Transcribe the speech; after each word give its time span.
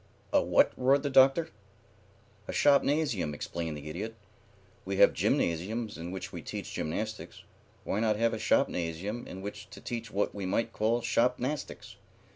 "A 0.33 0.41
what?" 0.41 0.71
roared 0.77 1.03
the 1.03 1.11
Doctor. 1.11 1.49
"A 2.47 2.51
shopnasium," 2.51 3.35
explained 3.35 3.77
the 3.77 3.87
Idiot. 3.87 4.15
"We 4.83 4.95
have 4.95 5.13
gymnasiums 5.13 5.95
in 5.95 6.09
which 6.09 6.31
we 6.33 6.41
teach 6.41 6.73
gymnastics. 6.73 7.43
Why 7.83 7.99
not 7.99 8.15
have 8.15 8.33
a 8.33 8.39
shopnasium 8.39 9.27
in 9.27 9.43
which 9.43 9.69
to 9.69 9.79
teach 9.79 10.09
what 10.09 10.33
we 10.33 10.47
might 10.47 10.73
call 10.73 11.01
shopnastics? 11.03 11.97